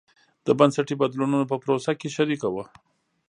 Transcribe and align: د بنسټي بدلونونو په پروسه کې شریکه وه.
د 0.45 0.47
بنسټي 0.59 0.95
بدلونونو 1.01 1.45
په 1.51 1.57
پروسه 1.63 1.91
کې 1.99 2.09
شریکه 2.17 2.47
وه. 2.53 2.65